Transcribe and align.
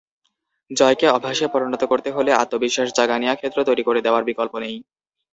জয়কে 0.71 1.07
অভ্যাসে 1.09 1.45
পরিণত 1.47 1.81
করতে 1.91 2.09
হলে 2.11 2.31
আত্মবিশ্বাসজাগানিয়া 2.35 3.33
ক্ষেত্র 3.35 3.59
তৈরি 3.67 3.83
করে 3.87 3.99
দেওয়ার 4.01 4.23
বিকল্প 4.29 4.53
নেই। 4.63 4.75